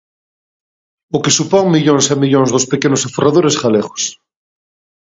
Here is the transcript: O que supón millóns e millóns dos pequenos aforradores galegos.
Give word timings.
O 1.15 1.17
que 1.23 1.35
supón 1.37 1.73
millóns 1.73 2.05
e 2.13 2.15
millóns 2.23 2.49
dos 2.51 2.65
pequenos 2.71 3.05
aforradores 3.07 3.55
galegos. 3.63 4.03